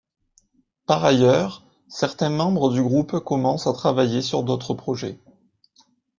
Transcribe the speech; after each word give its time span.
Par 0.87 1.05
ailleurs, 1.05 1.61
certains 1.87 2.31
membres 2.31 2.73
du 2.73 2.81
groupe 2.81 3.19
commencent 3.19 3.67
à 3.67 3.73
travailler 3.73 4.23
sur 4.23 4.41
d'autres 4.41 4.73
projets. 4.73 5.19